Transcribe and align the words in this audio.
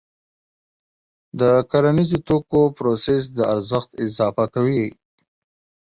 د 1.39 1.41
کرنیزو 1.71 2.19
توکو 2.27 2.61
پروسس 2.77 3.23
د 3.37 3.39
ارزښت 3.53 3.89
اضافه 4.05 4.45
کوي. 4.53 4.83